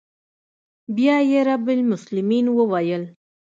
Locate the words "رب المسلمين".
1.49-2.45